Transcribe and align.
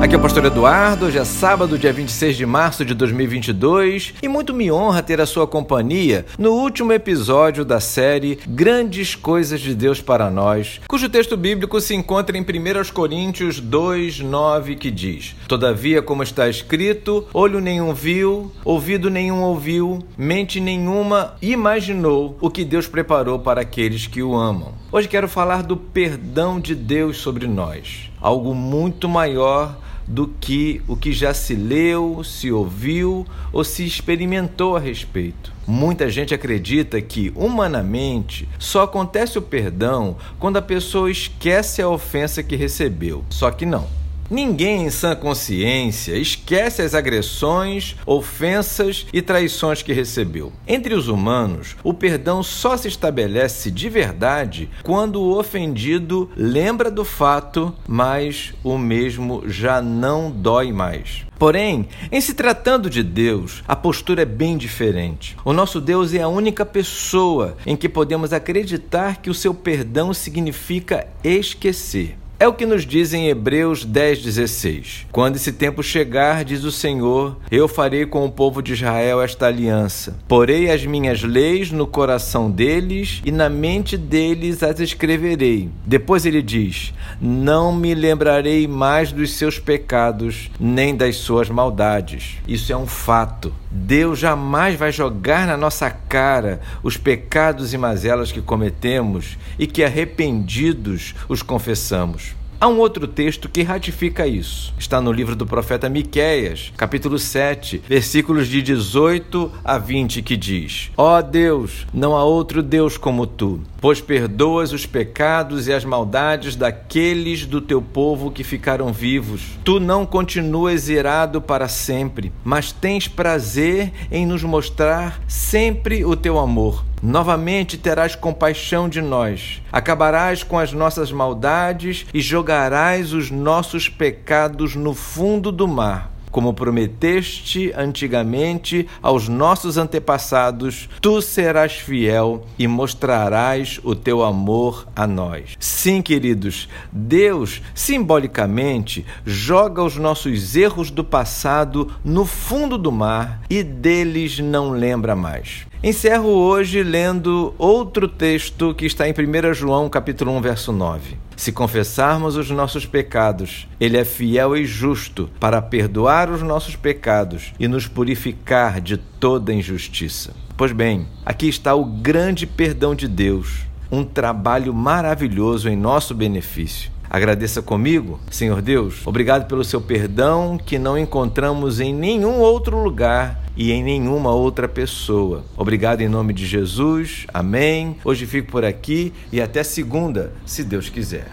Aqui 0.00 0.14
é 0.14 0.18
o 0.18 0.20
Pastor 0.20 0.44
Eduardo, 0.44 1.06
hoje 1.06 1.18
é 1.18 1.24
sábado, 1.24 1.78
dia 1.78 1.92
26 1.92 2.36
de 2.36 2.44
março 2.44 2.84
de 2.84 2.94
2022 2.94 4.14
e 4.22 4.28
muito 4.28 4.52
me 4.52 4.70
honra 4.70 5.02
ter 5.02 5.20
a 5.20 5.24
sua 5.24 5.46
companhia 5.46 6.26
no 6.36 6.50
último 6.50 6.92
episódio 6.92 7.64
da 7.64 7.80
série 7.80 8.38
Grandes 8.46 9.14
Coisas 9.14 9.60
de 9.60 9.74
Deus 9.74 10.02
para 10.02 10.30
Nós, 10.30 10.80
cujo 10.88 11.08
texto 11.08 11.36
bíblico 11.36 11.80
se 11.80 11.94
encontra 11.94 12.36
em 12.36 12.42
1 12.42 12.92
Coríntios 12.92 13.60
2, 13.60 14.20
9, 14.20 14.76
que 14.76 14.90
diz: 14.90 15.36
Todavia, 15.48 16.02
como 16.02 16.22
está 16.22 16.48
escrito, 16.48 17.26
olho 17.32 17.60
nenhum 17.60 17.94
viu, 17.94 18.52
ouvido 18.64 19.08
nenhum 19.08 19.42
ouviu, 19.42 20.00
mente 20.18 20.60
nenhuma 20.60 21.36
imaginou 21.40 22.36
o 22.40 22.50
que 22.50 22.64
Deus 22.64 22.86
preparou 22.86 23.38
para 23.38 23.62
aqueles 23.62 24.06
que 24.06 24.22
o 24.22 24.34
amam. 24.34 24.83
Hoje 24.94 25.08
quero 25.08 25.28
falar 25.28 25.64
do 25.64 25.76
perdão 25.76 26.60
de 26.60 26.72
Deus 26.72 27.16
sobre 27.16 27.48
nós, 27.48 28.12
algo 28.20 28.54
muito 28.54 29.08
maior 29.08 29.76
do 30.06 30.28
que 30.28 30.80
o 30.86 30.94
que 30.96 31.12
já 31.12 31.34
se 31.34 31.56
leu, 31.56 32.22
se 32.22 32.52
ouviu 32.52 33.26
ou 33.52 33.64
se 33.64 33.84
experimentou 33.84 34.76
a 34.76 34.78
respeito. 34.78 35.52
Muita 35.66 36.08
gente 36.08 36.32
acredita 36.32 37.02
que, 37.02 37.32
humanamente, 37.34 38.48
só 38.56 38.84
acontece 38.84 39.36
o 39.36 39.42
perdão 39.42 40.16
quando 40.38 40.58
a 40.58 40.62
pessoa 40.62 41.10
esquece 41.10 41.82
a 41.82 41.88
ofensa 41.88 42.40
que 42.40 42.54
recebeu. 42.54 43.24
Só 43.30 43.50
que 43.50 43.66
não. 43.66 44.03
Ninguém 44.30 44.86
em 44.86 44.90
sã 44.90 45.14
consciência 45.14 46.16
esquece 46.16 46.80
as 46.80 46.94
agressões, 46.94 47.94
ofensas 48.06 49.06
e 49.12 49.20
traições 49.20 49.82
que 49.82 49.92
recebeu. 49.92 50.52
Entre 50.66 50.94
os 50.94 51.08
humanos, 51.08 51.76
o 51.84 51.92
perdão 51.92 52.42
só 52.42 52.76
se 52.76 52.88
estabelece 52.88 53.70
de 53.70 53.88
verdade 53.88 54.70
quando 54.82 55.20
o 55.20 55.38
ofendido 55.38 56.30
lembra 56.36 56.90
do 56.90 57.04
fato, 57.04 57.74
mas 57.86 58.54
o 58.64 58.78
mesmo 58.78 59.42
já 59.46 59.82
não 59.82 60.30
dói 60.30 60.72
mais. 60.72 61.24
Porém, 61.38 61.88
em 62.10 62.20
se 62.20 62.32
tratando 62.32 62.88
de 62.88 63.02
Deus, 63.02 63.62
a 63.68 63.76
postura 63.76 64.22
é 64.22 64.24
bem 64.24 64.56
diferente. 64.56 65.36
O 65.44 65.52
nosso 65.52 65.80
Deus 65.80 66.14
é 66.14 66.22
a 66.22 66.28
única 66.28 66.64
pessoa 66.64 67.56
em 67.66 67.76
que 67.76 67.88
podemos 67.88 68.32
acreditar 68.32 69.20
que 69.20 69.28
o 69.28 69.34
seu 69.34 69.52
perdão 69.52 70.14
significa 70.14 71.06
esquecer. 71.22 72.16
É 72.44 72.46
o 72.46 72.52
que 72.52 72.66
nos 72.66 72.84
diz 72.84 73.14
em 73.14 73.28
Hebreus 73.28 73.86
10,16. 73.86 75.06
Quando 75.10 75.36
esse 75.36 75.50
tempo 75.50 75.82
chegar, 75.82 76.44
diz 76.44 76.62
o 76.62 76.70
Senhor, 76.70 77.38
eu 77.50 77.66
farei 77.66 78.04
com 78.04 78.22
o 78.26 78.30
povo 78.30 78.60
de 78.60 78.74
Israel 78.74 79.22
esta 79.22 79.46
aliança. 79.46 80.18
Porei 80.28 80.70
as 80.70 80.84
minhas 80.84 81.22
leis 81.22 81.70
no 81.70 81.86
coração 81.86 82.50
deles 82.50 83.22
e 83.24 83.32
na 83.32 83.48
mente 83.48 83.96
deles 83.96 84.62
as 84.62 84.78
escreverei. 84.78 85.70
Depois 85.86 86.26
ele 86.26 86.42
diz: 86.42 86.92
Não 87.18 87.74
me 87.74 87.94
lembrarei 87.94 88.68
mais 88.68 89.10
dos 89.10 89.32
seus 89.32 89.58
pecados, 89.58 90.50
nem 90.60 90.94
das 90.94 91.16
suas 91.16 91.48
maldades. 91.48 92.36
Isso 92.46 92.70
é 92.70 92.76
um 92.76 92.86
fato. 92.86 93.54
Deus 93.70 94.18
jamais 94.18 94.78
vai 94.78 94.92
jogar 94.92 95.46
na 95.46 95.56
nossa 95.56 95.90
cara 95.90 96.60
os 96.82 96.98
pecados 96.98 97.72
e 97.72 97.78
mazelas 97.78 98.30
que 98.30 98.42
cometemos 98.42 99.38
e 99.58 99.66
que 99.66 99.82
arrependidos 99.82 101.14
os 101.26 101.40
confessamos. 101.40 102.33
Há 102.64 102.66
um 102.66 102.78
outro 102.78 103.06
texto 103.06 103.46
que 103.46 103.62
ratifica 103.62 104.26
isso. 104.26 104.72
Está 104.78 104.98
no 104.98 105.12
livro 105.12 105.36
do 105.36 105.44
profeta 105.44 105.86
Miqueias, 105.86 106.72
capítulo 106.78 107.18
7, 107.18 107.82
versículos 107.86 108.48
de 108.48 108.62
18 108.62 109.52
a 109.62 109.76
20, 109.76 110.22
que 110.22 110.34
diz: 110.34 110.90
Ó 110.96 111.18
oh 111.18 111.22
Deus, 111.22 111.86
não 111.92 112.16
há 112.16 112.24
outro 112.24 112.62
Deus 112.62 112.96
como 112.96 113.26
tu, 113.26 113.60
pois 113.82 114.00
perdoas 114.00 114.72
os 114.72 114.86
pecados 114.86 115.68
e 115.68 115.74
as 115.74 115.84
maldades 115.84 116.56
daqueles 116.56 117.44
do 117.44 117.60
teu 117.60 117.82
povo 117.82 118.30
que 118.30 118.42
ficaram 118.42 118.94
vivos. 118.94 119.42
Tu 119.62 119.78
não 119.78 120.06
continuas 120.06 120.88
irado 120.88 121.42
para 121.42 121.68
sempre, 121.68 122.32
mas 122.42 122.72
tens 122.72 123.06
prazer 123.06 123.92
em 124.10 124.24
nos 124.24 124.42
mostrar 124.42 125.20
sempre 125.28 126.02
o 126.02 126.16
teu 126.16 126.38
amor. 126.38 126.82
Novamente 127.04 127.76
terás 127.76 128.16
compaixão 128.16 128.88
de 128.88 129.02
nós, 129.02 129.60
acabarás 129.70 130.42
com 130.42 130.58
as 130.58 130.72
nossas 130.72 131.12
maldades 131.12 132.06
e 132.14 132.18
jogarás 132.18 133.12
os 133.12 133.30
nossos 133.30 133.90
pecados 133.90 134.74
no 134.74 134.94
fundo 134.94 135.52
do 135.52 135.68
mar 135.68 136.14
como 136.30 136.52
prometeste 136.52 137.72
antigamente 137.76 138.88
aos 139.00 139.28
nossos 139.28 139.78
antepassados, 139.78 140.88
tu 141.00 141.22
serás 141.22 141.74
fiel 141.74 142.44
e 142.58 142.66
mostrarás 142.66 143.78
o 143.84 143.94
teu 143.94 144.24
amor 144.24 144.88
a 144.96 145.06
nós. 145.06 145.56
Sim, 145.60 146.02
queridos, 146.02 146.68
Deus 146.90 147.62
simbolicamente 147.72 149.06
joga 149.24 149.80
os 149.84 149.94
nossos 149.94 150.56
erros 150.56 150.90
do 150.90 151.04
passado 151.04 151.92
no 152.04 152.24
fundo 152.24 152.76
do 152.76 152.90
mar 152.90 153.42
e 153.48 153.62
deles 153.62 154.40
não 154.40 154.70
lembra 154.70 155.14
mais. 155.14 155.66
Encerro 155.86 156.30
hoje 156.30 156.82
lendo 156.82 157.54
outro 157.58 158.08
texto 158.08 158.74
que 158.74 158.86
está 158.86 159.06
em 159.06 159.12
1 159.12 159.52
João 159.52 159.86
capítulo 159.86 160.32
1, 160.32 160.40
verso 160.40 160.72
9. 160.72 161.18
Se 161.36 161.52
confessarmos 161.52 162.38
os 162.38 162.48
nossos 162.48 162.86
pecados, 162.86 163.68
ele 163.78 163.98
é 163.98 164.04
fiel 164.06 164.56
e 164.56 164.64
justo 164.64 165.28
para 165.38 165.60
perdoar 165.60 166.30
os 166.30 166.40
nossos 166.40 166.74
pecados 166.74 167.52
e 167.60 167.68
nos 167.68 167.86
purificar 167.86 168.80
de 168.80 168.96
toda 168.96 169.52
injustiça. 169.52 170.32
Pois 170.56 170.72
bem, 170.72 171.06
aqui 171.22 171.50
está 171.50 171.74
o 171.74 171.84
grande 171.84 172.46
perdão 172.46 172.94
de 172.94 173.06
Deus, 173.06 173.66
um 173.92 174.04
trabalho 174.04 174.72
maravilhoso 174.72 175.68
em 175.68 175.76
nosso 175.76 176.14
benefício. 176.14 176.93
Agradeça 177.14 177.62
comigo, 177.62 178.18
Senhor 178.28 178.60
Deus, 178.60 179.06
obrigado 179.06 179.46
pelo 179.46 179.62
seu 179.62 179.80
perdão 179.80 180.58
que 180.58 180.80
não 180.80 180.98
encontramos 180.98 181.78
em 181.78 181.94
nenhum 181.94 182.40
outro 182.40 182.82
lugar 182.82 183.40
e 183.56 183.70
em 183.70 183.84
nenhuma 183.84 184.32
outra 184.32 184.68
pessoa. 184.68 185.44
Obrigado 185.56 186.00
em 186.00 186.08
nome 186.08 186.32
de 186.32 186.44
Jesus. 186.44 187.24
Amém. 187.32 187.94
Hoje 188.04 188.26
fico 188.26 188.50
por 188.50 188.64
aqui 188.64 189.12
e 189.32 189.40
até 189.40 189.62
segunda, 189.62 190.32
se 190.44 190.64
Deus 190.64 190.88
quiser. 190.88 191.22